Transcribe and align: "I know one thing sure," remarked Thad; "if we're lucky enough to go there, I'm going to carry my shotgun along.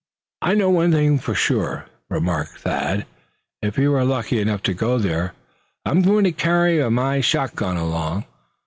"I 0.41 0.55
know 0.55 0.71
one 0.71 0.91
thing 0.93 1.19
sure," 1.19 1.85
remarked 2.09 2.61
Thad; 2.61 3.05
"if 3.61 3.77
we're 3.77 4.03
lucky 4.03 4.39
enough 4.41 4.63
to 4.63 4.73
go 4.73 4.97
there, 4.97 5.33
I'm 5.85 6.01
going 6.01 6.23
to 6.23 6.31
carry 6.31 6.81
my 6.89 7.21
shotgun 7.21 7.77
along. 7.77 8.25